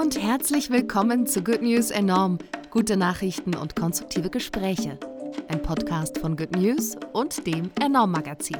[0.00, 2.38] und herzlich willkommen zu Good News Enorm.
[2.70, 4.98] Gute Nachrichten und konstruktive Gespräche.
[5.48, 8.56] Ein Podcast von Good News und dem Enorm Magazin.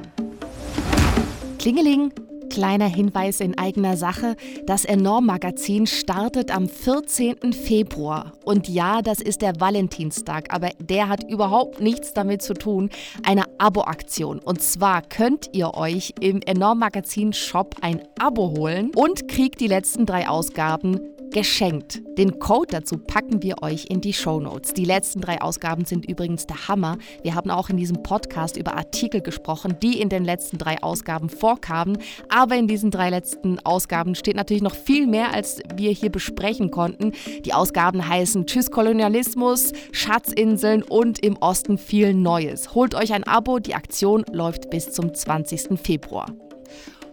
[1.58, 2.12] Klingeling,
[2.50, 4.36] Kleiner Hinweis in eigener Sache,
[4.66, 7.52] das Enorm-Magazin startet am 14.
[7.52, 8.32] Februar.
[8.44, 12.90] Und ja, das ist der Valentinstag, aber der hat überhaupt nichts damit zu tun.
[13.22, 14.40] Eine Abo-Aktion.
[14.40, 20.28] Und zwar könnt ihr euch im Enorm-Magazin-Shop ein Abo holen und kriegt die letzten drei
[20.28, 22.02] Ausgaben geschenkt.
[22.18, 24.74] Den Code dazu packen wir euch in die Show Notes.
[24.74, 26.98] Die letzten drei Ausgaben sind übrigens der Hammer.
[27.22, 31.28] Wir haben auch in diesem Podcast über Artikel gesprochen, die in den letzten drei Ausgaben
[31.28, 31.98] vorkamen.
[32.28, 36.70] Aber in diesen drei letzten Ausgaben steht natürlich noch viel mehr, als wir hier besprechen
[36.70, 37.12] konnten.
[37.44, 42.74] Die Ausgaben heißen Tschüss Kolonialismus, Schatzinseln und im Osten viel Neues.
[42.74, 45.78] Holt euch ein Abo, die Aktion läuft bis zum 20.
[45.80, 46.26] Februar.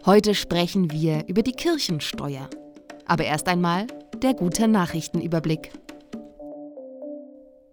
[0.05, 2.49] Heute sprechen wir über die Kirchensteuer.
[3.05, 3.87] Aber erst einmal
[4.23, 5.71] der gute Nachrichtenüberblick.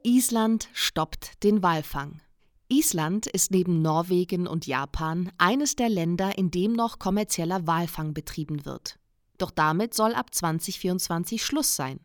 [0.03, 2.21] Island stoppt den Walfang.
[2.69, 8.67] Island ist neben Norwegen und Japan eines der Länder, in dem noch kommerzieller Walfang betrieben
[8.67, 8.99] wird.
[9.39, 12.01] Doch damit soll ab 2024 Schluss sein.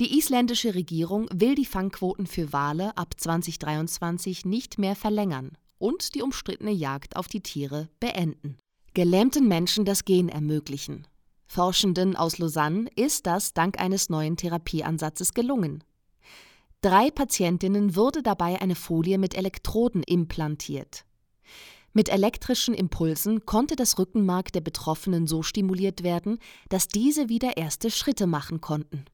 [0.00, 6.22] Die isländische Regierung will die Fangquoten für Wale ab 2023 nicht mehr verlängern und die
[6.22, 8.56] umstrittene Jagd auf die Tiere beenden.
[8.94, 11.06] Gelähmten Menschen das Gehen ermöglichen.
[11.46, 15.84] Forschenden aus Lausanne ist das dank eines neuen Therapieansatzes gelungen.
[16.80, 21.04] Drei Patientinnen wurde dabei eine Folie mit Elektroden implantiert.
[21.92, 27.90] Mit elektrischen Impulsen konnte das Rückenmark der Betroffenen so stimuliert werden, dass diese wieder erste
[27.90, 29.06] Schritte machen konnten.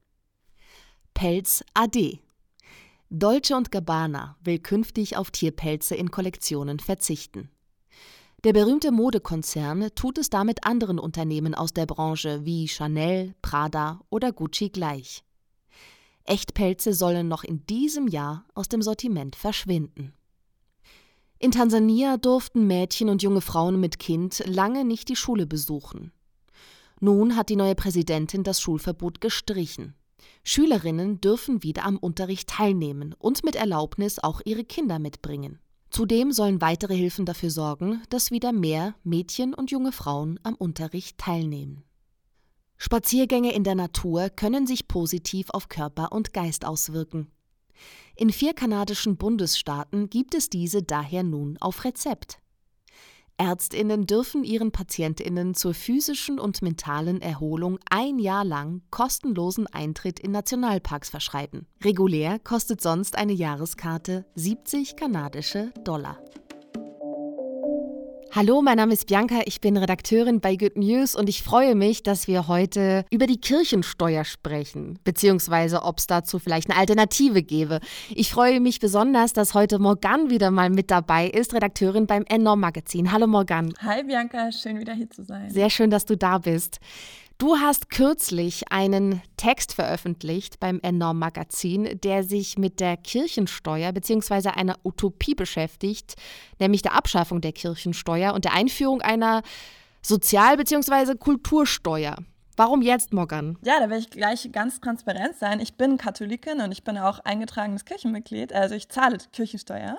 [1.15, 2.19] Pelz AD
[3.09, 7.51] Dolce und Gabbana will künftig auf Tierpelze in Kollektionen verzichten.
[8.45, 14.33] Der berühmte Modekonzern tut es damit anderen Unternehmen aus der Branche wie Chanel, Prada oder
[14.33, 15.23] Gucci gleich.
[16.25, 20.13] Echtpelze sollen noch in diesem Jahr aus dem Sortiment verschwinden.
[21.39, 26.11] In Tansania durften Mädchen und junge Frauen mit Kind lange nicht die Schule besuchen.
[26.99, 29.95] Nun hat die neue Präsidentin das Schulverbot gestrichen.
[30.43, 35.61] Schülerinnen dürfen wieder am Unterricht teilnehmen und mit Erlaubnis auch ihre Kinder mitbringen.
[35.93, 41.19] Zudem sollen weitere Hilfen dafür sorgen, dass wieder mehr Mädchen und junge Frauen am Unterricht
[41.19, 41.85] teilnehmen.
[42.79, 47.31] Spaziergänge in der Natur können sich positiv auf Körper und Geist auswirken.
[48.17, 52.42] In vier kanadischen Bundesstaaten gibt es diese daher nun auf Rezept.
[53.43, 60.31] Ärztinnen dürfen ihren Patientinnen zur physischen und mentalen Erholung ein Jahr lang kostenlosen Eintritt in
[60.31, 61.67] Nationalparks verschreiben.
[61.83, 66.19] Regulär kostet sonst eine Jahreskarte 70 kanadische Dollar.
[68.35, 72.03] Hallo, mein Name ist Bianca, ich bin Redakteurin bei Good News und ich freue mich,
[72.03, 77.81] dass wir heute über die Kirchensteuer sprechen, beziehungsweise ob es dazu vielleicht eine Alternative gäbe.
[78.09, 82.61] Ich freue mich besonders, dass heute Morgan wieder mal mit dabei ist, Redakteurin beim Enorm
[82.61, 83.13] Magazin.
[83.13, 83.75] Hallo Morgan.
[83.81, 85.51] Hi Bianca, schön wieder hier zu sein.
[85.51, 86.81] Sehr schön, dass du da bist.
[87.43, 94.51] Du hast kürzlich einen Text veröffentlicht beim Enorm Magazin, der sich mit der Kirchensteuer bzw.
[94.51, 96.15] einer Utopie beschäftigt,
[96.61, 99.43] nämlich der Abschaffung der Kirchensteuer und der Einführung einer
[100.03, 101.17] Sozial- bzw.
[101.17, 102.15] Kultursteuer.
[102.57, 103.59] Warum jetzt, Morgan?
[103.65, 105.59] Ja, da will ich gleich ganz transparent sein.
[105.59, 109.99] Ich bin Katholikin und ich bin auch eingetragenes Kirchenmitglied, also ich zahle Kirchensteuer.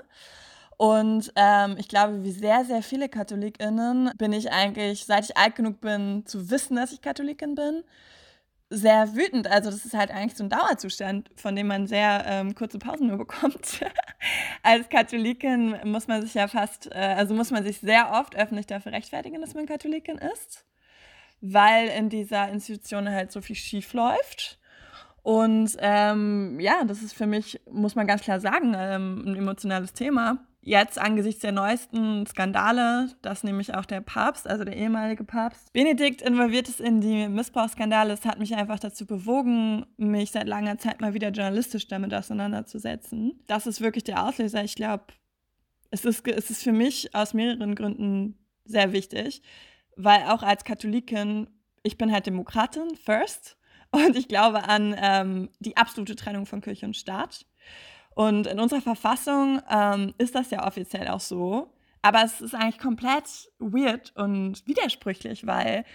[0.77, 5.55] Und ähm, ich glaube, wie sehr, sehr viele KatholikInnen bin ich eigentlich, seit ich alt
[5.55, 7.83] genug bin, zu wissen, dass ich Katholikin bin,
[8.69, 9.47] sehr wütend.
[9.47, 13.07] Also das ist halt eigentlich so ein Dauerzustand, von dem man sehr ähm, kurze Pausen
[13.07, 13.81] nur bekommt.
[14.63, 18.65] Als Katholikin muss man sich ja fast, äh, also muss man sich sehr oft öffentlich
[18.65, 20.65] dafür rechtfertigen, dass man Katholikin ist,
[21.41, 24.59] weil in dieser Institution halt so viel schief läuft.
[25.21, 29.93] Und ähm, ja, das ist für mich, muss man ganz klar sagen, ähm, ein emotionales
[29.93, 35.73] Thema Jetzt angesichts der neuesten Skandale, dass nämlich auch der Papst, also der ehemalige Papst,
[35.73, 40.77] Benedikt involviert ist in die Missbrauchsskandale, das hat mich einfach dazu bewogen, mich seit langer
[40.77, 43.43] Zeit mal wieder journalistisch damit auseinanderzusetzen.
[43.47, 44.63] Das ist wirklich der Auslöser.
[44.63, 45.03] Ich glaube,
[45.91, 49.41] es ist, es ist für mich aus mehreren Gründen sehr wichtig,
[49.97, 51.49] weil auch als Katholikin,
[51.83, 53.57] ich bin halt Demokratin, first,
[53.91, 57.45] und ich glaube an ähm, die absolute Trennung von Kirche und Staat.
[58.15, 61.73] Und in unserer Verfassung ähm, ist das ja offiziell auch so.
[62.01, 65.85] Aber es ist eigentlich komplett weird und widersprüchlich, weil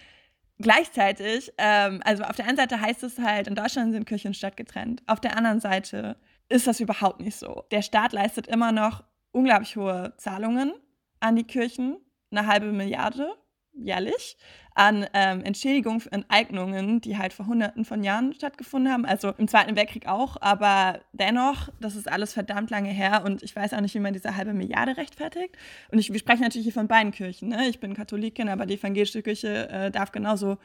[0.58, 4.34] gleichzeitig, ähm, also auf der einen Seite heißt es halt, in Deutschland sind Kirche und
[4.34, 5.02] Stadt getrennt.
[5.06, 6.16] Auf der anderen Seite
[6.48, 7.64] ist das überhaupt nicht so.
[7.70, 10.72] Der Staat leistet immer noch unglaublich hohe Zahlungen
[11.20, 11.98] an die Kirchen,
[12.30, 13.36] eine halbe Milliarde
[13.82, 14.36] jährlich
[14.78, 19.04] an ähm, Entschädigung für Enteignungen, die halt vor hunderten von Jahren stattgefunden haben.
[19.04, 23.56] Also im Zweiten Weltkrieg auch, aber dennoch, das ist alles verdammt lange her und ich
[23.56, 25.56] weiß auch nicht, wie man diese halbe Milliarde rechtfertigt.
[25.90, 27.48] Und ich, wir sprechen natürlich hier von beiden Kirchen.
[27.48, 27.68] Ne?
[27.68, 30.58] Ich bin Katholikin, aber die evangelische Kirche äh, darf genauso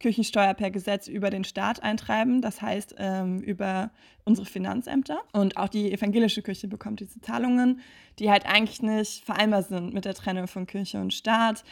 [0.00, 3.90] Kirchensteuer per Gesetz über den Staat eintreiben, das heißt ähm, über
[4.24, 5.20] unsere Finanzämter.
[5.32, 7.80] Und auch die evangelische Kirche bekommt diese Zahlungen,
[8.18, 11.64] die halt eigentlich nicht vereinbar sind mit der Trennung von Kirche und Staat.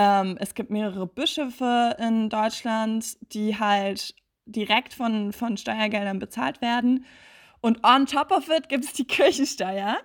[0.00, 4.14] Ähm, es gibt mehrere Bischöfe in Deutschland, die halt
[4.46, 7.04] direkt von, von Steuergeldern bezahlt werden.
[7.60, 9.98] Und on top of it gibt es die Kirchensteuer,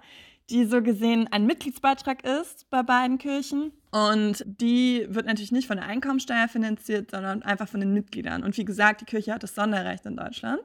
[0.49, 3.71] die so gesehen ein Mitgliedsbeitrag ist bei beiden Kirchen.
[3.91, 8.43] Und die wird natürlich nicht von der Einkommensteuer finanziert, sondern einfach von den Mitgliedern.
[8.43, 10.61] Und wie gesagt, die Kirche hat das Sonderrecht in Deutschland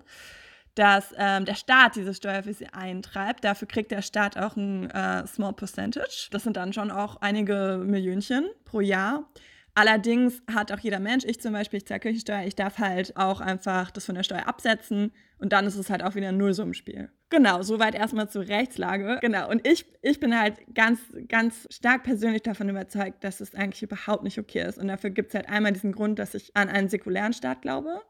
[0.81, 3.45] dass ähm, der Staat diese Steuer für sie eintreibt.
[3.45, 6.29] Dafür kriegt der Staat auch ein äh, Small Percentage.
[6.31, 9.29] Das sind dann schon auch einige Millionchen pro Jahr.
[9.75, 13.43] Allerdings hat auch jeder Mensch, ich zum Beispiel, ich zahle Kirchensteuer, ich darf halt auch
[13.43, 17.11] einfach das von der Steuer absetzen und dann ist es halt auch wieder ein Nullsummenspiel.
[17.29, 19.19] Genau, soweit erstmal zur Rechtslage.
[19.21, 20.99] Genau, und ich, ich bin halt ganz,
[21.29, 24.79] ganz stark persönlich davon überzeugt, dass es eigentlich überhaupt nicht okay ist.
[24.79, 28.01] Und dafür gibt es halt einmal diesen Grund, dass ich an einen säkulären Staat glaube.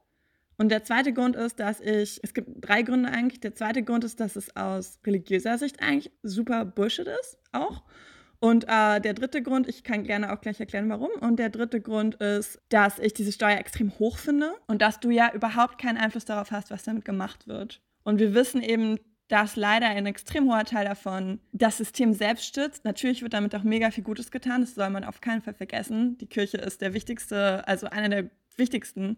[0.61, 3.41] Und der zweite Grund ist, dass ich, es gibt drei Gründe eigentlich.
[3.41, 7.83] Der zweite Grund ist, dass es aus religiöser Sicht eigentlich super Bullshit ist, auch.
[8.41, 11.09] Und äh, der dritte Grund, ich kann gerne auch gleich erklären, warum.
[11.23, 15.09] Und der dritte Grund ist, dass ich diese Steuer extrem hoch finde und dass du
[15.09, 17.81] ja überhaupt keinen Einfluss darauf hast, was damit gemacht wird.
[18.03, 18.99] Und wir wissen eben,
[19.29, 22.85] dass leider ein extrem hoher Teil davon das System selbst stützt.
[22.85, 26.19] Natürlich wird damit auch mega viel Gutes getan, das soll man auf keinen Fall vergessen.
[26.19, 29.17] Die Kirche ist der wichtigste, also einer der wichtigsten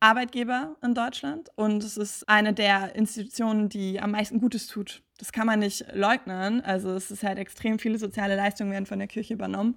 [0.00, 5.02] Arbeitgeber in Deutschland und es ist eine der Institutionen, die am meisten Gutes tut.
[5.18, 6.60] Das kann man nicht leugnen.
[6.60, 9.76] Also es ist halt extrem viele soziale Leistungen werden von der Kirche übernommen.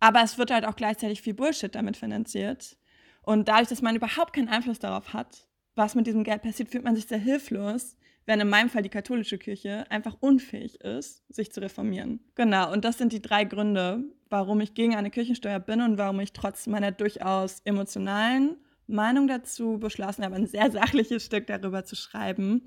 [0.00, 2.76] Aber es wird halt auch gleichzeitig viel Bullshit damit finanziert.
[3.22, 6.82] Und dadurch, dass man überhaupt keinen Einfluss darauf hat, was mit diesem Geld passiert, fühlt
[6.82, 11.52] man sich sehr hilflos, wenn in meinem Fall die katholische Kirche einfach unfähig ist, sich
[11.52, 12.20] zu reformieren.
[12.34, 16.18] Genau, und das sind die drei Gründe, warum ich gegen eine Kirchensteuer bin und warum
[16.18, 18.56] ich trotz meiner durchaus emotionalen
[18.92, 22.62] Meinung dazu beschlossen habe, ein sehr sachliches Stück darüber zu schreiben,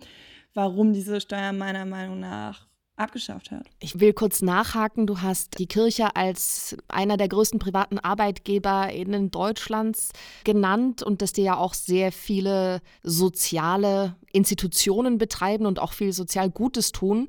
[0.54, 2.68] warum diese Steuer meiner Meinung nach
[2.98, 3.66] abgeschafft hat.
[3.80, 5.06] Ich will kurz nachhaken.
[5.06, 10.12] Du hast die Kirche als einer der größten privaten Arbeitgeber in Deutschlands
[10.44, 16.50] genannt und dass die ja auch sehr viele soziale Institutionen betreiben und auch viel sozial
[16.50, 17.28] Gutes tun.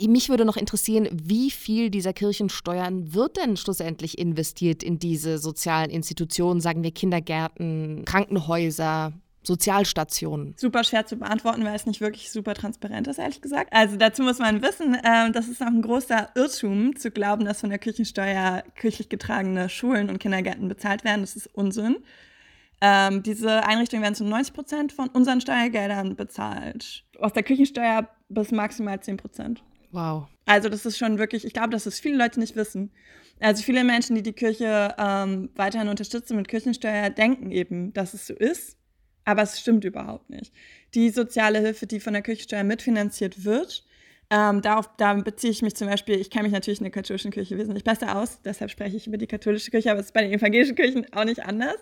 [0.00, 5.90] Mich würde noch interessieren, wie viel dieser Kirchensteuern wird denn schlussendlich investiert in diese sozialen
[5.90, 9.12] Institutionen, sagen wir Kindergärten, Krankenhäuser,
[9.46, 10.54] Sozialstationen?
[10.56, 13.72] Super schwer zu beantworten, weil es nicht wirklich super transparent ist, ehrlich gesagt.
[13.72, 17.60] Also dazu muss man wissen, äh, das ist auch ein großer Irrtum, zu glauben, dass
[17.60, 21.20] von der Kirchensteuer kirchlich getragene Schulen und Kindergärten bezahlt werden.
[21.20, 21.98] Das ist Unsinn.
[22.80, 27.04] Ähm, diese Einrichtungen werden zu 90 Prozent von unseren Steuergeldern bezahlt.
[27.20, 29.62] Aus der Kirchensteuer bis maximal 10 Prozent.
[29.94, 30.26] Wow.
[30.44, 32.90] Also das ist schon wirklich, ich glaube, dass es viele Leute nicht wissen.
[33.38, 38.26] Also viele Menschen, die die Kirche ähm, weiterhin unterstützen mit Kirchensteuer, denken eben, dass es
[38.26, 38.76] so ist,
[39.24, 40.52] aber es stimmt überhaupt nicht.
[40.94, 43.84] Die soziale Hilfe, die von der Kirchensteuer mitfinanziert wird,
[44.34, 47.30] ähm, darauf, da beziehe ich mich zum Beispiel, ich kenne mich natürlich in der katholischen
[47.30, 50.22] Kirche wesentlich besser aus, deshalb spreche ich über die katholische Kirche, aber es ist bei
[50.22, 51.76] den evangelischen Kirchen auch nicht anders.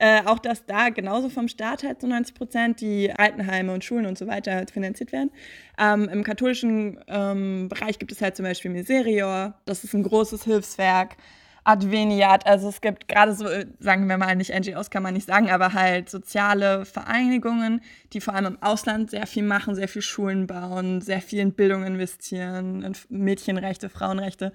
[0.00, 4.06] Äh, auch dass da genauso vom Staat halt zu 90 Prozent die Altenheime und Schulen
[4.06, 5.30] und so weiter finanziert werden.
[5.78, 10.42] Ähm, Im katholischen ähm, Bereich gibt es halt zum Beispiel Miserior, das ist ein großes
[10.42, 11.16] Hilfswerk.
[11.64, 13.46] Adveniat, also es gibt gerade so,
[13.78, 18.34] sagen wir mal, nicht NGOs kann man nicht sagen, aber halt soziale Vereinigungen, die vor
[18.34, 22.82] allem im Ausland sehr viel machen, sehr viel Schulen bauen, sehr viel in Bildung investieren,
[22.82, 24.52] in Mädchenrechte, Frauenrechte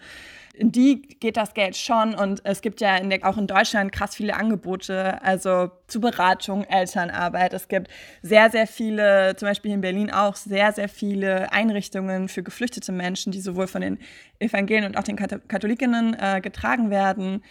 [0.58, 3.92] in die geht das Geld schon und es gibt ja in der, auch in Deutschland
[3.92, 7.54] krass viele Angebote, also zu Beratung, Elternarbeit.
[7.54, 7.90] Es gibt
[8.22, 13.32] sehr, sehr viele, zum Beispiel in Berlin auch, sehr, sehr viele Einrichtungen für geflüchtete Menschen,
[13.32, 14.00] die sowohl von den
[14.40, 17.44] Evangelien und auch den Katholikinnen äh, getragen werden.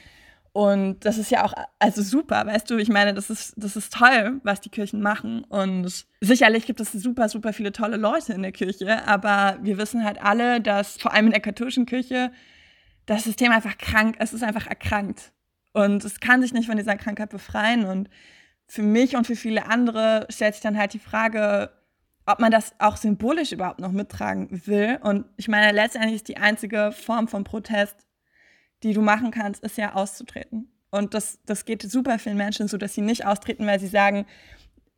[0.52, 3.92] Und das ist ja auch also super, weißt du, ich meine, das ist, das ist
[3.92, 5.44] toll, was die Kirchen machen.
[5.44, 10.02] Und sicherlich gibt es super, super viele tolle Leute in der Kirche, aber wir wissen
[10.02, 12.32] halt alle, dass vor allem in der katholischen Kirche
[13.06, 15.32] das System einfach krank, es ist einfach erkrankt.
[15.72, 17.84] Und es kann sich nicht von dieser Krankheit befreien.
[17.84, 18.08] Und
[18.66, 21.70] für mich und für viele andere stellt sich dann halt die Frage,
[22.26, 24.98] ob man das auch symbolisch überhaupt noch mittragen will.
[25.02, 27.96] Und ich meine, letztendlich ist die einzige Form von Protest,
[28.82, 30.70] die du machen kannst, ist ja auszutreten.
[30.90, 34.26] Und das, das geht super vielen Menschen so, dass sie nicht austreten, weil sie sagen,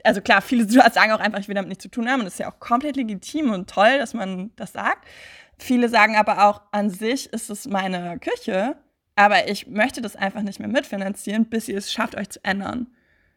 [0.04, 2.20] also klar, viele sagen auch einfach, ich will damit nichts zu tun haben.
[2.20, 5.06] Und das ist ja auch komplett legitim und toll, dass man das sagt.
[5.58, 8.76] Viele sagen aber auch, an sich ist es meine Kirche.
[9.16, 12.86] Aber ich möchte das einfach nicht mehr mitfinanzieren, bis ihr es schafft, euch zu ändern.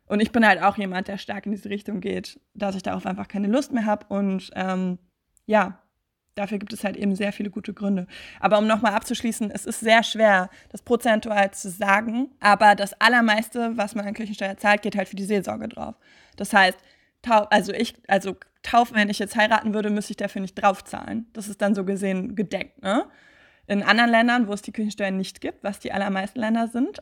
[0.06, 3.06] Und ich bin halt auch jemand, der stark in diese Richtung geht, dass ich darauf
[3.06, 4.06] einfach keine Lust mehr habe.
[4.10, 5.00] Und ähm,
[5.48, 5.82] ja,
[6.36, 8.06] dafür gibt es halt eben sehr viele gute Gründe.
[8.40, 12.30] Aber um nochmal abzuschließen, es ist sehr schwer, das prozentual zu sagen.
[12.40, 15.96] Aber das Allermeiste, was man an Kirchensteuer zahlt, geht halt für die Seelsorge drauf.
[16.36, 16.78] Das heißt,
[17.28, 21.28] also ich, also Taufen, wenn ich jetzt heiraten würde, müsste ich dafür nicht draufzahlen.
[21.34, 23.06] Das ist dann so gesehen gedeckt, ne?
[23.68, 27.02] In anderen Ländern, wo es die Kirchensteuer nicht gibt, was die allermeisten Länder sind,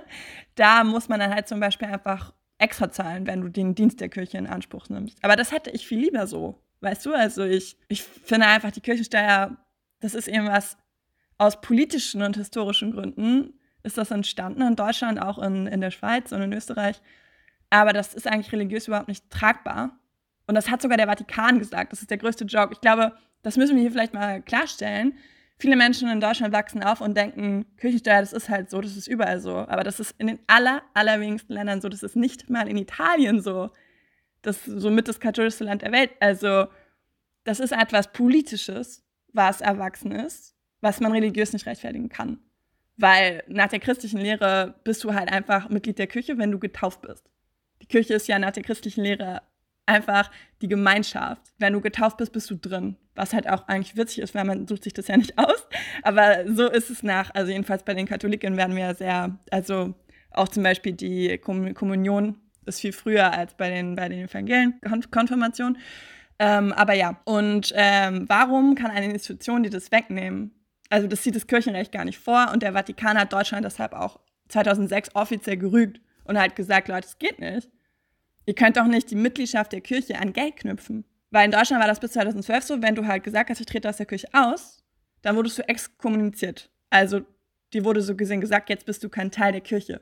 [0.54, 4.08] da muss man dann halt zum Beispiel einfach extra zahlen, wenn du den Dienst der
[4.08, 5.18] Kirche in Anspruch nimmst.
[5.24, 6.62] Aber das hätte ich viel lieber so.
[6.80, 9.56] Weißt du, also ich, ich finde einfach, die Kirchensteuer,
[10.00, 10.76] das ist eben was
[11.38, 16.32] aus politischen und historischen Gründen ist das entstanden in Deutschland, auch in, in der Schweiz
[16.32, 17.00] und in Österreich.
[17.74, 19.98] Aber das ist eigentlich religiös überhaupt nicht tragbar.
[20.46, 21.92] Und das hat sogar der Vatikan gesagt.
[21.92, 22.72] Das ist der größte Joke.
[22.72, 23.12] Ich glaube,
[23.42, 25.14] das müssen wir hier vielleicht mal klarstellen
[25.58, 29.06] viele Menschen in Deutschland wachsen auf und denken, Kirchensteuer, das ist halt so, das ist
[29.06, 29.56] überall so.
[29.56, 31.88] Aber das ist in den aller, allerwenigsten Ländern so.
[31.88, 33.70] Das ist nicht mal in Italien so.
[34.42, 36.10] Das ist somit das katholischste Land der Welt.
[36.20, 36.66] Also,
[37.44, 42.40] das ist etwas Politisches, was erwachsen ist, was man religiös nicht rechtfertigen kann.
[42.96, 47.02] Weil nach der christlichen Lehre bist du halt einfach Mitglied der Kirche, wenn du getauft
[47.02, 47.28] bist.
[47.84, 49.42] Die Kirche ist ja nach der christlichen Lehre
[49.84, 50.30] einfach
[50.62, 51.42] die Gemeinschaft.
[51.58, 52.96] Wenn du getauft bist, bist du drin.
[53.14, 55.68] Was halt auch eigentlich witzig ist, weil man sucht sich das ja nicht aus.
[56.02, 59.92] Aber so ist es nach, also jedenfalls bei den Katholiken werden wir ja sehr, also
[60.30, 65.76] auch zum Beispiel die Kommunion ist viel früher als bei den, bei den Evangelien, Konfirmation.
[66.38, 70.52] Ähm, aber ja, und ähm, warum kann eine Institution die das wegnehmen?
[70.88, 74.20] Also das sieht das Kirchenrecht gar nicht vor und der Vatikan hat Deutschland deshalb auch
[74.48, 77.70] 2006 offiziell gerügt und hat gesagt, Leute, es geht nicht.
[78.46, 81.04] Ihr könnt doch nicht die Mitgliedschaft der Kirche an Geld knüpfen.
[81.30, 83.88] Weil in Deutschland war das bis 2012 so, wenn du halt gesagt hast, ich trete
[83.88, 84.84] aus der Kirche aus,
[85.22, 86.70] dann wurdest du exkommuniziert.
[86.90, 87.22] Also
[87.72, 90.00] dir wurde so gesehen gesagt, jetzt bist du kein Teil der Kirche.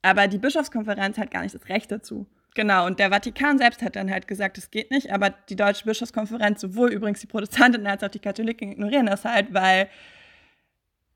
[0.00, 2.26] Aber die Bischofskonferenz hat gar nicht das Recht dazu.
[2.54, 5.84] Genau, und der Vatikan selbst hat dann halt gesagt, es geht nicht, aber die Deutsche
[5.84, 9.88] Bischofskonferenz, sowohl übrigens die Protestanten als auch die Katholiken ignorieren das halt, weil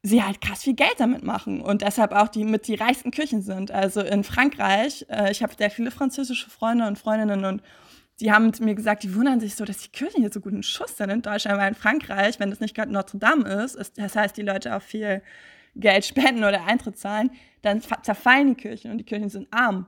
[0.07, 3.43] sie halt krass viel Geld damit machen und deshalb auch die mit die reichsten Kirchen
[3.43, 3.71] sind.
[3.71, 7.63] Also in Frankreich, äh, ich habe sehr viele französische Freunde und Freundinnen und
[8.21, 10.97] die haben mir gesagt, die wundern sich so, dass die Kirchen hier so guten Schuss
[10.97, 14.17] sind in Deutschland, weil in Frankreich, wenn das nicht gerade Notre Dame ist, ist, das
[14.17, 15.23] heißt, die Leute auch viel
[15.75, 17.31] Geld spenden oder Eintritt zahlen,
[17.63, 19.87] dann zerfallen die Kirchen und die Kirchen sind arm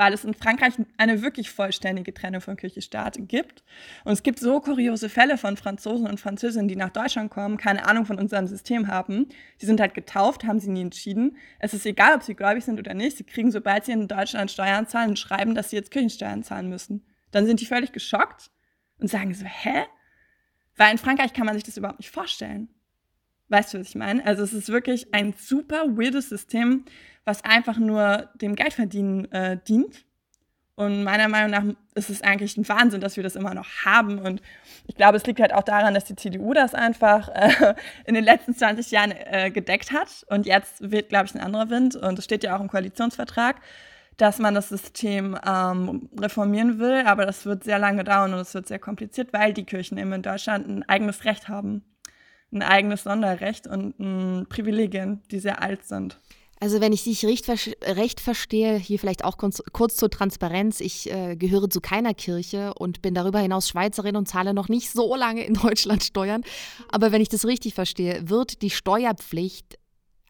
[0.00, 3.62] weil es in Frankreich eine wirklich vollständige Trennung von Kirche Staat gibt.
[4.04, 7.86] Und es gibt so kuriose Fälle von Franzosen und Französinnen, die nach Deutschland kommen, keine
[7.86, 9.26] Ahnung von unserem System haben.
[9.58, 11.36] Sie sind halt getauft, haben sie nie entschieden.
[11.58, 13.18] Es ist egal, ob sie gläubig sind oder nicht.
[13.18, 17.04] Sie kriegen, sobald sie in Deutschland Steuern zahlen, schreiben, dass sie jetzt Kirchensteuern zahlen müssen.
[17.30, 18.50] Dann sind die völlig geschockt
[19.00, 19.84] und sagen so, hä?
[20.78, 22.70] Weil in Frankreich kann man sich das überhaupt nicht vorstellen.
[23.50, 24.24] Weißt du, was ich meine?
[24.24, 26.86] Also es ist wirklich ein super weirdes System,
[27.24, 30.04] was einfach nur dem Geldverdienen äh, dient.
[30.74, 34.18] Und meiner Meinung nach ist es eigentlich ein Wahnsinn, dass wir das immer noch haben.
[34.18, 34.40] Und
[34.86, 37.74] ich glaube, es liegt halt auch daran, dass die CDU das einfach äh,
[38.06, 40.24] in den letzten 20 Jahren äh, gedeckt hat.
[40.28, 41.96] Und jetzt wird, glaube ich, ein anderer Wind.
[41.96, 43.56] Und es steht ja auch im Koalitionsvertrag,
[44.16, 47.02] dass man das System ähm, reformieren will.
[47.04, 50.14] Aber das wird sehr lange dauern und es wird sehr kompliziert, weil die Kirchen eben
[50.14, 51.84] in Deutschland ein eigenes Recht haben
[52.52, 56.18] ein eigenes Sonderrecht und m, Privilegien, die sehr alt sind.
[56.62, 57.48] Also wenn ich dich recht,
[57.82, 62.74] recht verstehe, hier vielleicht auch kurz, kurz zur Transparenz, ich äh, gehöre zu keiner Kirche
[62.74, 66.42] und bin darüber hinaus Schweizerin und zahle noch nicht so lange in Deutschland Steuern.
[66.90, 69.79] Aber wenn ich das richtig verstehe, wird die Steuerpflicht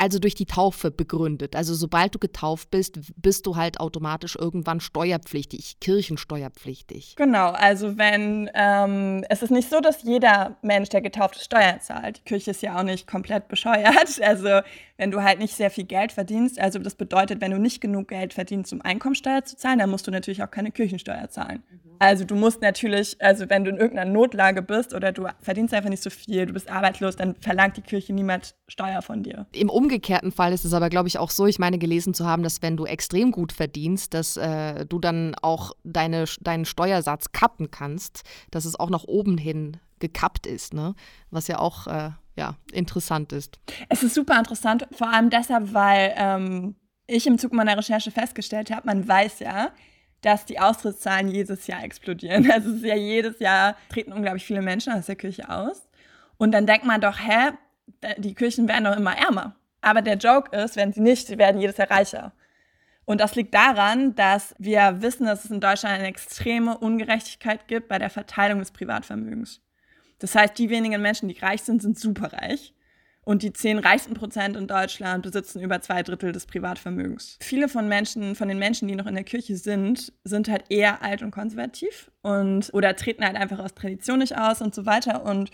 [0.01, 1.55] also durch die Taufe begründet.
[1.55, 7.17] Also sobald du getauft bist, bist du halt automatisch irgendwann steuerpflichtig, kirchensteuerpflichtig.
[7.17, 11.81] Genau, also wenn ähm, es ist nicht so, dass jeder Mensch, der getauft ist, Steuern
[11.81, 12.19] zahlt.
[12.19, 14.21] Die Kirche ist ja auch nicht komplett bescheuert.
[14.31, 14.61] Also
[14.97, 18.09] wenn du halt nicht sehr viel Geld verdienst, also das bedeutet, wenn du nicht genug
[18.09, 21.63] Geld verdienst, um Einkommensteuer zu zahlen, dann musst du natürlich auch keine Kirchensteuer zahlen.
[21.71, 21.90] Mhm.
[22.01, 25.91] Also du musst natürlich, also wenn du in irgendeiner Notlage bist oder du verdienst einfach
[25.91, 29.47] nicht so viel, du bist arbeitslos, dann verlangt die Kirche niemand Steuer von dir.
[29.53, 32.43] Im umgekehrten Fall ist es aber, glaube ich, auch so, ich meine gelesen zu haben,
[32.43, 37.71] dass wenn du extrem gut verdienst, dass äh, du dann auch deine, deinen Steuersatz kappen
[37.71, 40.95] kannst, dass es auch nach oben hin gekappt ist, ne?
[41.31, 43.59] was ja auch äh, ja, interessant ist.
[43.91, 46.77] Es ist super interessant, vor allem deshalb, weil ähm,
[47.07, 49.69] ich im Zug meiner Recherche festgestellt habe, man weiß ja,
[50.23, 52.51] dass die Austrittszahlen jedes Jahr explodieren.
[52.51, 55.89] Also es ist ja jedes Jahr treten unglaublich viele Menschen aus der Kirche aus.
[56.37, 57.53] Und dann denkt man doch, hä,
[58.19, 59.57] die Kirchen werden doch immer ärmer.
[59.81, 62.33] Aber der Joke ist, wenn sie nicht, sie werden jedes Jahr reicher.
[63.05, 67.89] Und das liegt daran, dass wir wissen, dass es in Deutschland eine extreme Ungerechtigkeit gibt
[67.89, 69.61] bei der Verteilung des Privatvermögens.
[70.19, 72.75] Das heißt, die wenigen Menschen, die reich sind, sind superreich.
[73.23, 77.37] Und die zehn reichsten Prozent in Deutschland besitzen über zwei Drittel des Privatvermögens.
[77.41, 81.03] Viele von Menschen, von den Menschen, die noch in der Kirche sind, sind halt eher
[81.03, 85.25] alt und konservativ und oder treten halt einfach aus Tradition nicht aus und so weiter.
[85.25, 85.51] Und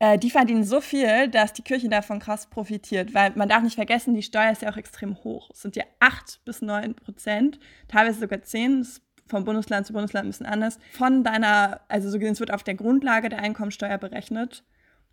[0.00, 3.14] äh, die verdienen so viel, dass die Kirche davon krass profitiert.
[3.14, 5.50] Weil man darf nicht vergessen, die Steuer ist ja auch extrem hoch.
[5.52, 8.86] Es sind ja acht bis neun Prozent, teilweise sogar zehn.
[9.30, 10.78] Vom Bundesland zu Bundesland ein bisschen anders.
[10.90, 14.64] Von deiner, also so gesehen, es wird auf der Grundlage der Einkommensteuer berechnet.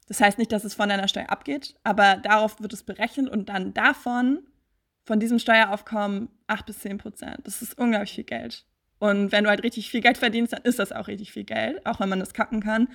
[0.08, 3.50] Das heißt nicht, dass es von deiner Steuer abgeht, aber darauf wird es berechnet und
[3.50, 4.44] dann davon,
[5.04, 7.40] von diesem Steueraufkommen, 8 bis 10 Prozent.
[7.44, 8.66] Das ist unglaublich viel Geld.
[9.00, 11.86] Und wenn du halt richtig viel Geld verdienst, dann ist das auch richtig viel Geld,
[11.86, 12.88] auch wenn man das kacken kann.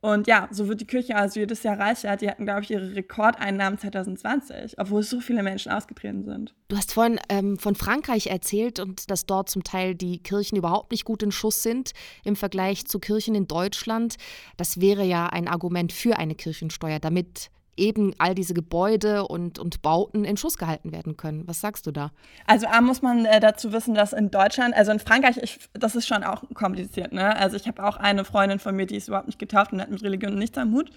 [0.00, 2.16] Und ja, so wird die Kirche also jedes Jahr reicher.
[2.16, 6.54] Die hatten, glaube ich, ihre Rekordeinnahmen 2020, obwohl so viele Menschen ausgetreten sind.
[6.68, 10.92] Du hast vorhin ähm, von Frankreich erzählt und dass dort zum Teil die Kirchen überhaupt
[10.92, 11.92] nicht gut in Schuss sind
[12.24, 14.16] im Vergleich zu Kirchen in Deutschland.
[14.56, 19.82] Das wäre ja ein Argument für eine Kirchensteuer, damit eben all diese Gebäude und, und
[19.82, 21.46] Bauten in Schuss gehalten werden können.
[21.46, 22.12] Was sagst du da?
[22.46, 25.94] Also A muss man äh, dazu wissen, dass in Deutschland, also in Frankreich, ich, das
[25.96, 27.12] ist schon auch kompliziert.
[27.12, 27.36] Ne?
[27.36, 29.90] Also ich habe auch eine Freundin von mir, die ist überhaupt nicht getauft und hat
[29.90, 30.90] mit Religion nichts am Hut.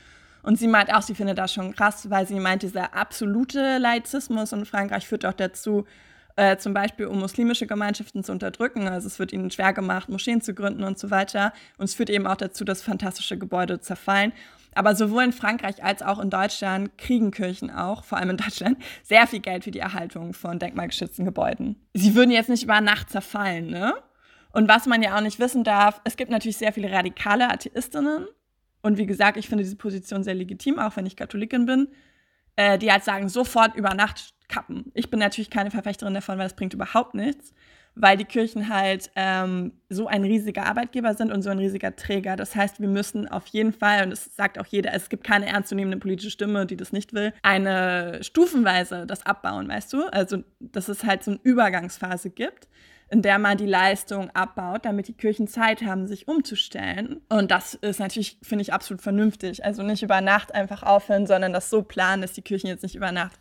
[0.44, 4.52] Und sie meint auch, sie findet das schon krass, weil sie meint, dieser absolute Laizismus
[4.52, 5.86] in Frankreich führt auch dazu,
[6.36, 8.88] äh, zum Beispiel um muslimische Gemeinschaften zu unterdrücken.
[8.88, 11.54] Also es wird ihnen schwer gemacht, Moscheen zu gründen und so weiter.
[11.78, 14.34] Und es führt eben auch dazu, dass fantastische Gebäude zerfallen.
[14.74, 18.78] Aber sowohl in Frankreich als auch in Deutschland kriegen Kirchen auch, vor allem in Deutschland,
[19.04, 21.75] sehr viel Geld für die Erhaltung von denkmalgeschützten Gebäuden.
[21.94, 23.94] Sie würden jetzt nicht über Nacht zerfallen, ne?
[24.54, 28.28] Und was man ja auch nicht wissen darf, es gibt natürlich sehr viele radikale Atheistinnen.
[28.82, 31.88] Und wie gesagt, ich finde diese Position sehr legitim, auch wenn ich Katholikin bin,
[32.58, 34.92] äh, die halt sagen, sofort über Nacht kappen.
[34.94, 37.54] Ich bin natürlich keine Verfechterin davon, weil das bringt überhaupt nichts
[37.96, 42.36] weil die Kirchen halt ähm, so ein riesiger Arbeitgeber sind und so ein riesiger Träger.
[42.36, 45.48] Das heißt, wir müssen auf jeden Fall, und das sagt auch jeder, es gibt keine
[45.48, 50.04] ernstzunehmende politische Stimme, die das nicht will, eine stufenweise das abbauen, weißt du?
[50.12, 52.68] Also, dass es halt so eine Übergangsphase gibt
[53.12, 57.20] in der man die Leistung abbaut, damit die Kirchen Zeit haben, sich umzustellen.
[57.27, 59.66] Und das ist natürlich, finde ich, absolut vernünftig.
[59.66, 62.96] Also nicht über Nacht einfach aufhören, sondern das so planen, dass die Kirchen jetzt nicht
[62.96, 63.38] über Nacht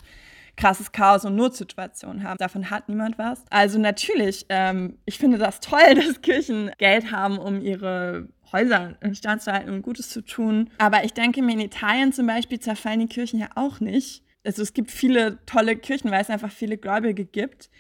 [0.56, 2.38] krasses Chaos und Notsituationen haben.
[2.38, 3.44] Davon hat niemand was.
[3.50, 9.42] Also natürlich, ähm, ich finde das toll, dass Kirchen Geld haben, um ihre Häuser instand
[9.42, 10.70] zu halten und Gutes zu tun.
[10.78, 14.24] Aber ich denke mir, in Italien zum Beispiel zerfallen die Kirchen ja auch nicht.
[14.44, 17.70] Also es gibt viele tolle Kirchen, weil es einfach viele Gläubige gibt.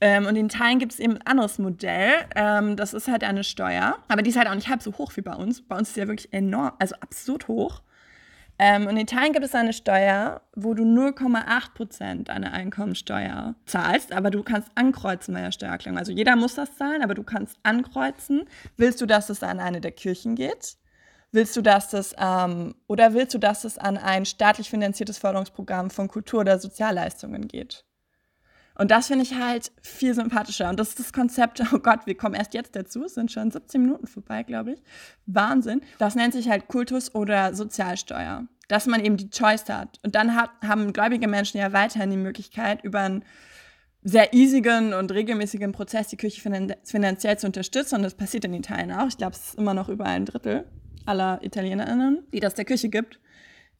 [0.00, 2.12] Ähm, und in Italien gibt es eben ein anderes Modell.
[2.34, 3.98] Ähm, das ist halt eine Steuer.
[4.08, 5.62] Aber die ist halt auch nicht halb so hoch wie bei uns.
[5.62, 7.82] Bei uns ist sie ja wirklich enorm, also absurd hoch.
[8.62, 14.30] Ähm, in Italien gibt es eine Steuer, wo du 0,8 Prozent deiner Einkommensteuer zahlst, aber
[14.30, 15.96] du kannst ankreuzen bei der Steuererklärung.
[15.96, 18.44] Also jeder muss das zahlen, aber du kannst ankreuzen.
[18.76, 20.76] Willst du, dass es an eine der Kirchen geht?
[21.32, 25.88] Willst du, dass das ähm, oder willst du, dass es an ein staatlich finanziertes Förderungsprogramm
[25.88, 27.86] von Kultur- oder Sozialleistungen geht?
[28.74, 30.70] Und das finde ich halt viel sympathischer.
[30.70, 33.50] Und das ist das Konzept, oh Gott, wir kommen erst jetzt dazu, es sind schon
[33.50, 34.82] 17 Minuten vorbei, glaube ich.
[35.26, 35.82] Wahnsinn.
[35.98, 38.46] Das nennt sich halt Kultus- oder Sozialsteuer.
[38.68, 39.98] Dass man eben die Choice hat.
[40.04, 43.24] Und dann hat, haben gläubige Menschen ja weiterhin die Möglichkeit, über einen
[44.02, 46.40] sehr easigen und regelmäßigen Prozess die Kirche
[46.84, 47.96] finanziell zu unterstützen.
[47.96, 49.08] Und das passiert in Italien auch.
[49.08, 50.64] Ich glaube, es ist immer noch über ein Drittel
[51.04, 53.20] aller ItalienerInnen, die das der Kirche gibt.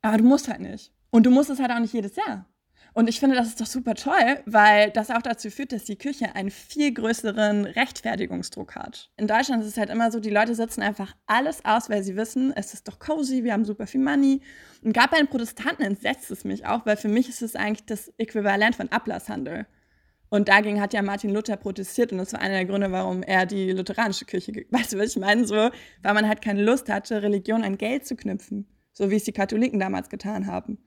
[0.03, 0.92] Aber du musst halt nicht.
[1.11, 2.46] Und du musst es halt auch nicht jedes Jahr.
[2.92, 5.96] Und ich finde, das ist doch super toll, weil das auch dazu führt, dass die
[5.96, 9.11] Küche einen viel größeren Rechtfertigungsdruck hat.
[9.16, 12.16] In Deutschland ist es halt immer so, die Leute setzen einfach alles aus, weil sie
[12.16, 14.40] wissen, es ist doch cozy, wir haben super viel Money.
[14.83, 17.87] Und gerade bei den Protestanten entsetzt es mich auch, weil für mich ist es eigentlich
[17.87, 19.66] das Äquivalent von Ablasshandel.
[20.31, 23.46] Und dagegen hat ja Martin Luther protestiert und das war einer der Gründe, warum er
[23.46, 25.44] die lutheranische Kirche, weißt du, was ich meine?
[25.44, 29.24] So, weil man halt keine Lust hatte, Religion an Geld zu knüpfen, so wie es
[29.24, 30.79] die Katholiken damals getan haben.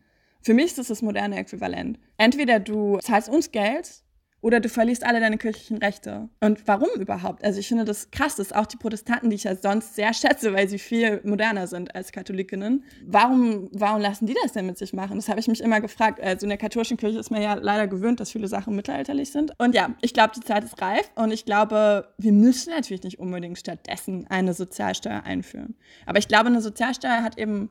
[0.43, 1.99] Für mich ist das das moderne Äquivalent.
[2.17, 4.03] Entweder du zahlst uns Geld
[4.43, 6.27] oder du verlierst alle deine kirchlichen Rechte.
[6.41, 7.45] Und warum überhaupt?
[7.45, 10.53] Also ich finde das krass, dass auch die Protestanten, die ich ja sonst sehr schätze,
[10.53, 14.91] weil sie viel moderner sind als Katholikinnen, warum, warum lassen die das denn mit sich
[14.91, 15.15] machen?
[15.15, 16.19] Das habe ich mich immer gefragt.
[16.19, 19.53] Also in der katholischen Kirche ist man ja leider gewöhnt, dass viele Sachen mittelalterlich sind.
[19.59, 23.19] Und ja, ich glaube, die Zeit ist reif und ich glaube, wir müssen natürlich nicht
[23.19, 25.75] unbedingt stattdessen eine Sozialsteuer einführen.
[26.05, 27.69] Aber ich glaube, eine Sozialsteuer hat eben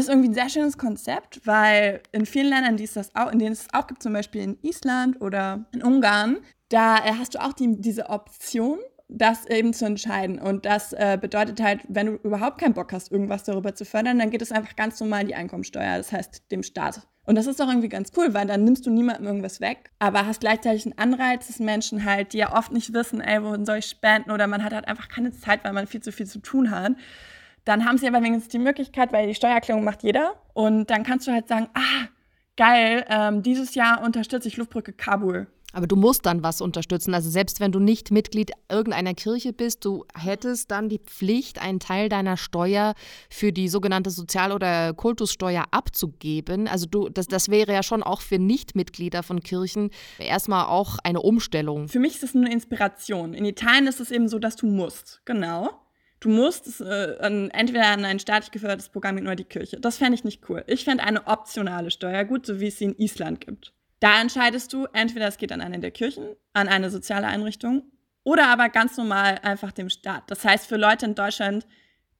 [0.00, 3.38] ist irgendwie ein sehr schönes Konzept, weil in vielen Ländern, die es das auch, in
[3.38, 7.42] denen es auch gibt, zum Beispiel in Island oder in Ungarn, da äh, hast du
[7.42, 10.38] auch die, diese Option, das eben zu entscheiden.
[10.38, 14.18] Und das äh, bedeutet halt, wenn du überhaupt keinen Bock hast, irgendwas darüber zu fördern,
[14.18, 17.00] dann geht es einfach ganz normal die Einkommensteuer, das heißt dem Staat.
[17.26, 20.26] Und das ist doch irgendwie ganz cool, weil dann nimmst du niemandem irgendwas weg, aber
[20.26, 23.78] hast gleichzeitig einen Anreiz, dass Menschen halt, die ja oft nicht wissen, ey, wohin soll
[23.78, 26.38] ich spenden oder man hat halt einfach keine Zeit, weil man viel zu viel zu
[26.38, 26.92] tun hat
[27.64, 30.34] dann haben sie aber wenigstens die Möglichkeit, weil die Steuererklärung macht jeder.
[30.54, 32.08] Und dann kannst du halt sagen, ah,
[32.56, 35.46] geil, ähm, dieses Jahr unterstütze ich Luftbrücke Kabul.
[35.72, 37.14] Aber du musst dann was unterstützen.
[37.14, 41.78] Also selbst wenn du nicht Mitglied irgendeiner Kirche bist, du hättest dann die Pflicht, einen
[41.78, 42.94] Teil deiner Steuer
[43.28, 46.66] für die sogenannte Sozial- oder Kultussteuer abzugeben.
[46.66, 51.20] Also du, das, das wäre ja schon auch für Nichtmitglieder von Kirchen erstmal auch eine
[51.20, 51.88] Umstellung.
[51.88, 53.32] Für mich ist es eine Inspiration.
[53.32, 55.22] In Italien ist es eben so, dass du musst.
[55.24, 55.70] Genau.
[56.20, 59.80] Du musst äh, entweder an ein staatlich gefördertes Programm gehen oder die Kirche.
[59.80, 60.62] Das fände ich nicht cool.
[60.66, 63.72] Ich fände eine optionale Steuer gut, so wie es sie in Island gibt.
[64.00, 67.84] Da entscheidest du, entweder es geht an eine der Kirchen, an eine soziale Einrichtung
[68.22, 70.30] oder aber ganz normal einfach dem Staat.
[70.30, 71.66] Das heißt, für Leute in Deutschland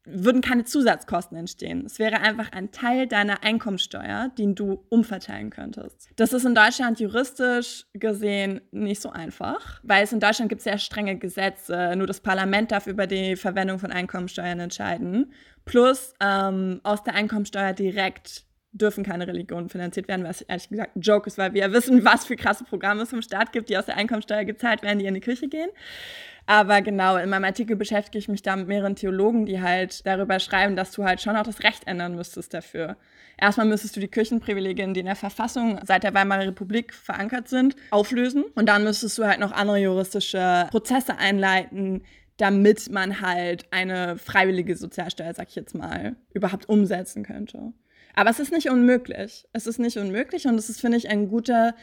[0.04, 1.84] würden keine Zusatzkosten entstehen.
[1.84, 6.08] Es wäre einfach ein Teil deiner Einkommensteuer, den du umverteilen könntest.
[6.16, 10.78] Das ist in Deutschland juristisch gesehen nicht so einfach, weil es in Deutschland gibt sehr
[10.78, 11.94] strenge Gesetze.
[11.96, 15.32] Nur das Parlament darf über die Verwendung von Einkommensteuern entscheiden.
[15.64, 21.00] Plus ähm, aus der Einkommensteuer direkt dürfen keine Religionen finanziert werden, was ehrlich gesagt ein
[21.00, 23.76] Joke ist, weil wir ja wissen, was für krasse Programme es im Staat gibt, die
[23.76, 25.70] aus der Einkommensteuer gezahlt werden, die in die Kirche gehen.
[26.46, 30.40] Aber genau, in meinem Artikel beschäftige ich mich da mit mehreren Theologen, die halt darüber
[30.40, 32.96] schreiben, dass du halt schon auch das Recht ändern müsstest dafür.
[33.38, 37.76] Erstmal müsstest du die Kirchenprivilegien, die in der Verfassung seit der Weimarer Republik verankert sind,
[37.90, 38.44] auflösen.
[38.54, 42.02] Und dann müsstest du halt noch andere juristische Prozesse einleiten,
[42.36, 47.72] damit man halt eine freiwillige Sozialsteuer, sag ich jetzt mal, überhaupt umsetzen könnte.
[48.14, 49.46] Aber es ist nicht unmöglich.
[49.52, 51.74] Es ist nicht unmöglich und es ist, finde ich, ein guter,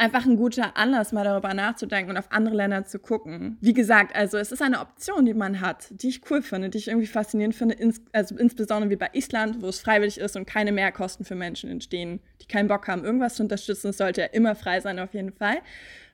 [0.00, 3.58] einfach ein guter Anlass, mal darüber nachzudenken und auf andere Länder zu gucken.
[3.60, 6.78] Wie gesagt, also es ist eine Option, die man hat, die ich cool finde, die
[6.78, 10.46] ich irgendwie faszinierend finde, ins, also insbesondere wie bei Island, wo es freiwillig ist und
[10.46, 13.88] keine Mehrkosten für Menschen entstehen, die keinen Bock haben, irgendwas zu unterstützen.
[13.88, 15.58] Es sollte ja immer frei sein, auf jeden Fall.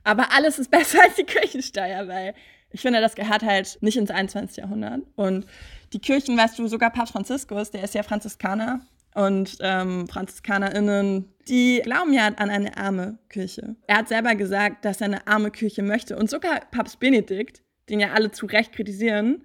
[0.03, 2.35] Aber alles ist besser als die Kirchensteuer, weil
[2.73, 4.57] ich finde, das gehört halt nicht ins 21.
[4.57, 5.03] Jahrhundert.
[5.15, 5.47] Und
[5.93, 8.81] die Kirchen, weißt du, sogar Papst Franziskus, der ist ja Franziskaner,
[9.17, 13.75] und ähm, FranziskanerInnen, die glauben ja an eine arme Kirche.
[13.87, 16.17] Er hat selber gesagt, dass er eine arme Kirche möchte.
[16.17, 19.43] Und sogar Papst Benedikt, den ja alle zu Recht kritisieren,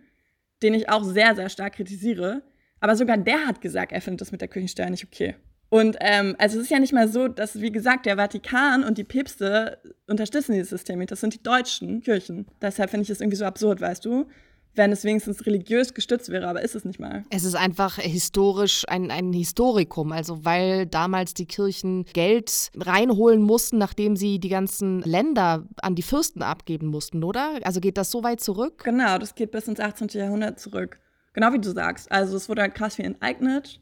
[0.62, 2.43] den ich auch sehr, sehr stark kritisiere,
[2.81, 5.36] aber sogar der hat gesagt, er findet das mit der Kirchensteuer nicht okay.
[5.69, 8.97] Und ähm, also es ist ja nicht mal so, dass, wie gesagt, der Vatikan und
[8.97, 11.12] die Päpste unterstützen dieses System nicht.
[11.12, 12.45] Das sind die deutschen Kirchen.
[12.62, 14.27] Deshalb finde ich das irgendwie so absurd, weißt du?
[14.75, 17.25] Wenn es wenigstens religiös gestützt wäre, aber ist es nicht mal.
[17.29, 23.77] Es ist einfach historisch ein, ein Historikum, also weil damals die Kirchen Geld reinholen mussten,
[23.77, 27.60] nachdem sie die ganzen Länder an die Fürsten abgeben mussten, oder?
[27.63, 28.84] Also geht das so weit zurück?
[28.84, 30.07] Genau, das geht bis ins 18.
[30.10, 30.99] Jahrhundert zurück.
[31.34, 32.12] Genau wie du sagst.
[32.12, 33.79] Also es wurde halt krass viel enteignet.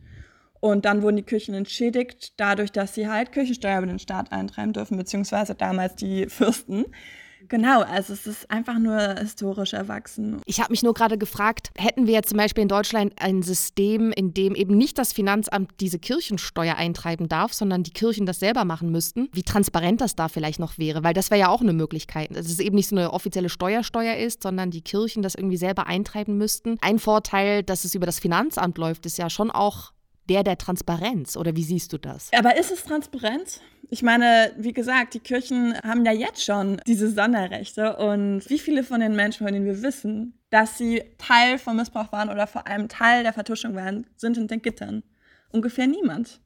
[0.61, 4.73] Und dann wurden die Kirchen entschädigt, dadurch, dass sie halt Kirchensteuer über den Staat eintreiben
[4.73, 6.85] dürfen, beziehungsweise damals die Fürsten.
[7.49, 10.39] Genau, also es ist einfach nur historisch erwachsen.
[10.45, 14.11] Ich habe mich nur gerade gefragt, hätten wir jetzt zum Beispiel in Deutschland ein System,
[14.11, 18.65] in dem eben nicht das Finanzamt diese Kirchensteuer eintreiben darf, sondern die Kirchen das selber
[18.65, 21.73] machen müssten, wie transparent das da vielleicht noch wäre, weil das wäre ja auch eine
[21.73, 25.57] Möglichkeit, dass es eben nicht so eine offizielle Steuersteuer ist, sondern die Kirchen das irgendwie
[25.57, 26.77] selber eintreiben müssten.
[26.81, 29.91] Ein Vorteil, dass es über das Finanzamt läuft, ist ja schon auch
[30.29, 32.31] der der Transparenz, oder wie siehst du das?
[32.33, 33.61] Aber ist es Transparenz?
[33.89, 38.83] Ich meine, wie gesagt, die Kirchen haben ja jetzt schon diese Sonderrechte und wie viele
[38.83, 42.67] von den Menschen, von denen wir wissen, dass sie Teil vom Missbrauch waren oder vor
[42.67, 45.03] allem Teil der Vertuschung waren, sind in den Gittern?
[45.51, 46.39] Ungefähr niemand.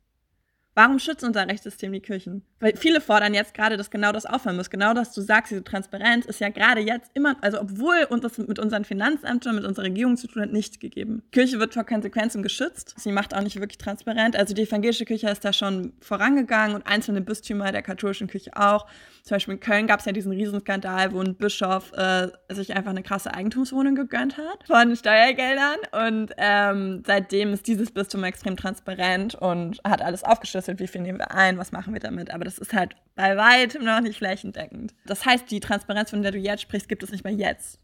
[0.75, 2.43] Warum schützt unser Rechtssystem die Kirchen?
[2.59, 4.71] Weil viele fordern jetzt gerade, dass genau das aufhören muss.
[4.71, 8.39] Genau das, du sagst, diese Transparenz ist ja gerade jetzt immer, also obwohl uns das
[8.39, 11.21] mit unseren Finanzämtern, mit unserer Regierung zu tun hat, nicht gegeben.
[11.31, 12.95] Kirche wird vor Konsequenzen geschützt.
[12.97, 14.35] Sie macht auch nicht wirklich transparent.
[14.35, 18.87] Also die evangelische Kirche ist da schon vorangegangen und einzelne Bistümer der katholischen Kirche auch.
[19.21, 22.91] Zum Beispiel in Köln gab es ja diesen Riesenskandal, wo ein Bischof äh, sich einfach
[22.91, 25.77] eine krasse Eigentumswohnung gegönnt hat von Steuergeldern.
[25.91, 31.01] Und ähm, seitdem ist dieses Bistum extrem transparent und hat alles aufgeschlüsselt aufgeschlüsselt, wie viel
[31.01, 32.31] nehmen wir ein, was machen wir damit.
[32.31, 34.93] Aber das ist halt bei weitem noch nicht flächendeckend.
[35.05, 37.79] Das heißt, die Transparenz, von der du jetzt sprichst, gibt es nicht mehr jetzt.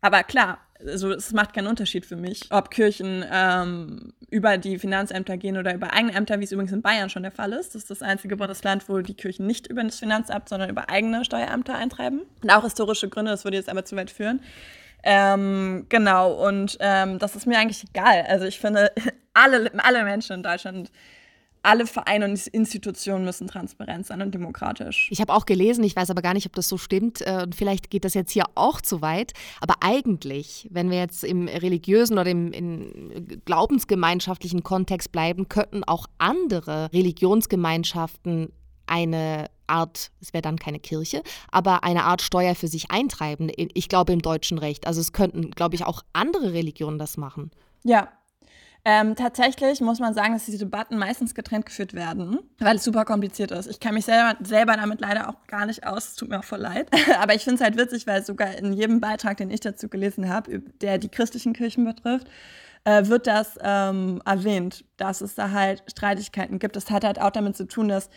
[0.00, 5.36] Aber klar, also es macht keinen Unterschied für mich, ob Kirchen ähm, über die Finanzämter
[5.36, 7.74] gehen oder über eigene Ämter, wie es übrigens in Bayern schon der Fall ist.
[7.74, 11.24] Das ist das einzige Bundesland, wo die Kirchen nicht über das Finanzamt, sondern über eigene
[11.24, 12.22] Steuerämter eintreiben.
[12.42, 14.40] Und auch historische Gründe, das würde jetzt aber zu weit führen.
[15.04, 18.24] Ähm, genau, und ähm, das ist mir eigentlich egal.
[18.28, 18.90] Also ich finde,
[19.34, 20.90] alle, alle Menschen in Deutschland
[21.62, 25.08] alle Vereine und Institutionen müssen transparent sein und demokratisch.
[25.10, 27.54] Ich habe auch gelesen, ich weiß aber gar nicht, ob das so stimmt äh, und
[27.54, 32.18] vielleicht geht das jetzt hier auch zu weit, aber eigentlich, wenn wir jetzt im religiösen
[32.18, 38.52] oder im, im glaubensgemeinschaftlichen Kontext bleiben, könnten auch andere Religionsgemeinschaften
[38.86, 43.50] eine Art, es wäre dann keine Kirche, aber eine Art Steuer für sich eintreiben.
[43.56, 44.86] Ich glaube im deutschen Recht.
[44.86, 47.50] Also es könnten, glaube ich, auch andere Religionen das machen.
[47.84, 48.08] Ja,
[48.84, 53.04] Ähm, tatsächlich muss man sagen, dass diese Debatten meistens getrennt geführt werden, weil es super
[53.04, 53.68] kompliziert ist.
[53.68, 56.08] Ich kann mich selber, selber damit leider auch gar nicht aus.
[56.08, 56.90] Es tut mir auch voll leid.
[57.20, 60.28] Aber ich finde es halt witzig, weil sogar in jedem Beitrag, den ich dazu gelesen
[60.28, 62.26] habe, der die christlichen Kirchen betrifft,
[62.82, 66.74] äh, wird das ähm, erwähnt, dass es da halt Streitigkeiten gibt.
[66.74, 68.10] Das hat halt auch damit zu tun, dass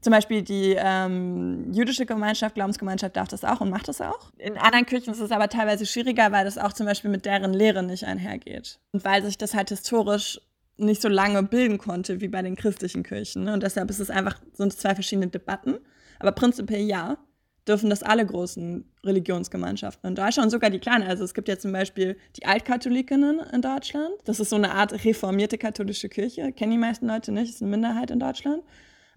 [0.00, 4.30] zum Beispiel die ähm, jüdische Gemeinschaft, Glaubensgemeinschaft darf das auch und macht das auch.
[4.38, 7.52] In anderen Kirchen ist es aber teilweise schwieriger, weil das auch zum Beispiel mit deren
[7.52, 8.78] Lehre nicht einhergeht.
[8.92, 10.40] Und weil sich das halt historisch
[10.78, 13.44] nicht so lange bilden konnte wie bei den christlichen Kirchen.
[13.44, 13.52] Ne?
[13.52, 15.78] Und deshalb ist es einfach, sind zwei verschiedene Debatten.
[16.18, 17.18] Aber prinzipiell ja,
[17.68, 21.06] dürfen das alle großen Religionsgemeinschaften in Deutschland und sogar die kleinen.
[21.06, 24.14] Also es gibt ja zum Beispiel die Altkatholikinnen in Deutschland.
[24.24, 26.52] Das ist so eine Art reformierte katholische Kirche.
[26.52, 28.62] Kennen die meisten Leute nicht, ist eine Minderheit in Deutschland.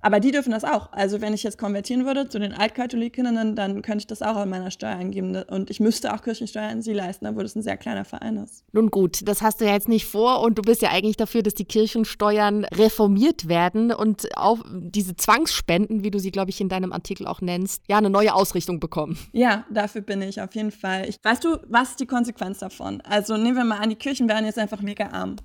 [0.03, 0.91] Aber die dürfen das auch.
[0.91, 4.49] Also wenn ich jetzt konvertieren würde zu den Altkatholikinnen, dann könnte ich das auch an
[4.49, 5.41] meiner Steuer angeben.
[5.43, 8.65] Und ich müsste auch Kirchensteuer an sie leisten, obwohl das ein sehr kleiner Verein ist.
[8.73, 11.41] Nun gut, das hast du ja jetzt nicht vor und du bist ja eigentlich dafür,
[11.41, 16.67] dass die Kirchensteuern reformiert werden und auch diese Zwangsspenden, wie du sie, glaube ich, in
[16.67, 19.17] deinem Artikel auch nennst, ja, eine neue Ausrichtung bekommen.
[19.31, 21.07] Ja, dafür bin ich auf jeden Fall.
[21.07, 22.99] Ich, weißt du, was ist die Konsequenz davon?
[23.01, 25.37] Also nehmen wir mal an, die Kirchen werden jetzt einfach mega arm.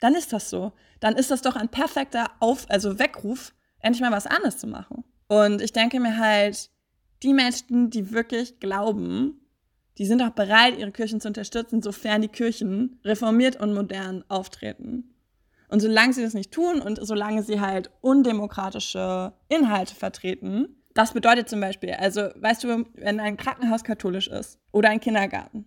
[0.00, 0.72] Dann ist das so.
[1.00, 3.52] Dann ist das doch ein perfekter Auf, also Weckruf
[3.86, 5.04] endlich mal was anderes zu machen.
[5.28, 6.70] Und ich denke mir halt,
[7.22, 9.40] die Menschen, die wirklich glauben,
[9.98, 15.14] die sind auch bereit, ihre Kirchen zu unterstützen, sofern die Kirchen reformiert und modern auftreten.
[15.68, 21.48] Und solange sie das nicht tun und solange sie halt undemokratische Inhalte vertreten, das bedeutet
[21.48, 25.66] zum Beispiel, also weißt du, wenn ein Krankenhaus katholisch ist oder ein Kindergarten,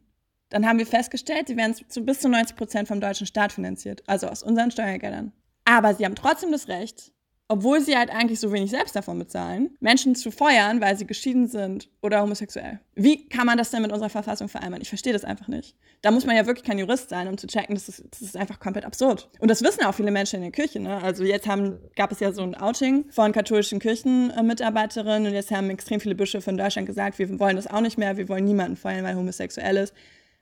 [0.50, 4.02] dann haben wir festgestellt, sie werden zu, bis zu 90 Prozent vom deutschen Staat finanziert,
[4.08, 5.34] also aus unseren Steuergeldern.
[5.66, 7.12] Aber sie haben trotzdem das Recht,
[7.52, 11.48] obwohl sie halt eigentlich so wenig selbst davon bezahlen, Menschen zu feuern, weil sie geschieden
[11.48, 12.80] sind oder homosexuell.
[12.94, 14.84] Wie kann man das denn mit unserer Verfassung vereinbaren?
[14.84, 15.76] Ich verstehe das einfach nicht.
[16.04, 18.38] Da muss man ja wirklich kein Jurist sein, um zu checken, das ist, das ist
[18.38, 19.30] einfach komplett absurd.
[19.40, 20.80] Und das wissen auch viele Menschen in der Kirche.
[20.80, 21.02] Ne?
[21.02, 25.72] Also jetzt haben, gab es ja so ein Outing von katholischen Kirchenmitarbeiterinnen und jetzt haben
[25.72, 28.78] extrem viele Bischöfe in Deutschland gesagt, wir wollen das auch nicht mehr, wir wollen niemanden
[28.78, 29.96] feuern, weil homosexuell ist.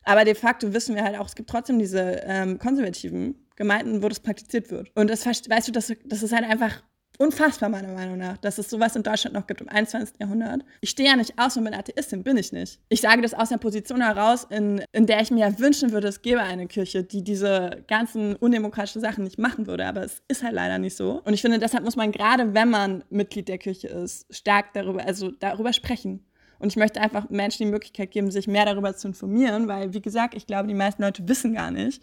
[0.04, 4.10] Aber de facto wissen wir halt auch, es gibt trotzdem diese ähm, konservativen Gemeinden, wo
[4.10, 4.92] das praktiziert wird.
[4.96, 6.84] Und das, weißt du, das, das ist halt einfach
[7.18, 10.20] unfassbar, meiner Meinung nach, dass es sowas in Deutschland noch gibt im 21.
[10.20, 10.64] Jahrhundert.
[10.82, 12.80] Ich stehe ja nicht aus und bin Atheistin, bin ich nicht.
[12.90, 16.08] Ich sage das aus der Position heraus, in, in der ich mir ja wünschen würde,
[16.08, 19.86] es gäbe eine Kirche, die diese ganzen undemokratischen Sachen nicht machen würde.
[19.86, 21.22] Aber es ist halt leider nicht so.
[21.24, 25.04] Und ich finde, deshalb muss man gerade, wenn man Mitglied der Kirche ist, stark darüber,
[25.06, 26.26] also darüber sprechen.
[26.60, 30.02] Und ich möchte einfach Menschen die Möglichkeit geben, sich mehr darüber zu informieren, weil, wie
[30.02, 32.02] gesagt, ich glaube, die meisten Leute wissen gar nicht,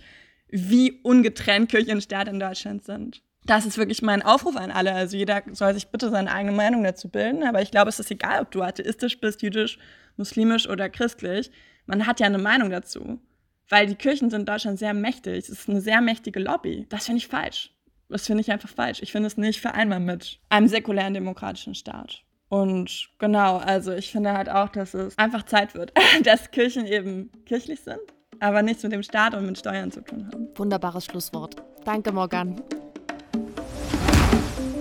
[0.48, 4.92] wie ungetrennt Kirche und Staat in Deutschland sind das ist wirklich mein Aufruf an alle.
[4.92, 7.44] Also jeder soll sich bitte seine eigene Meinung dazu bilden.
[7.44, 9.78] Aber ich glaube, es ist egal, ob du atheistisch bist, jüdisch,
[10.16, 11.50] muslimisch oder christlich.
[11.87, 13.20] Man hat ja eine Meinung dazu.
[13.68, 15.44] Weil die Kirchen sind in Deutschland sehr mächtig.
[15.44, 16.87] Es ist eine sehr mächtige Lobby.
[16.88, 17.70] Das finde ich falsch.
[18.09, 19.00] Das finde ich einfach falsch.
[19.02, 22.22] Ich finde es nicht vereinbar mit einem säkulären demokratischen Staat.
[22.48, 27.30] Und genau, also ich finde halt auch, dass es einfach Zeit wird, dass Kirchen eben
[27.46, 27.98] kirchlich sind,
[28.38, 30.48] aber nichts mit dem Staat und mit Steuern zu tun haben.
[30.54, 31.57] Wunderbares Schlusswort.
[31.85, 32.62] Danke, Morgan.